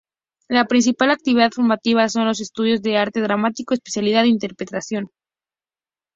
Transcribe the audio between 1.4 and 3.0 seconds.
formativa son los estudios de